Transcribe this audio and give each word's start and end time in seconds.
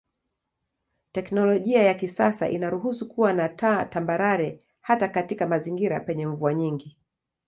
Teknolojia 1.11 1.83
ya 1.83 1.93
kisasa 1.93 2.49
inaruhusu 2.49 3.09
kuwa 3.09 3.33
na 3.33 3.49
taa 3.49 3.85
tambarare 3.85 4.59
hata 4.81 5.07
katika 5.07 5.47
mazingira 5.47 5.99
penye 5.99 6.25
mvua 6.27 6.53
nyingi. 6.53 6.97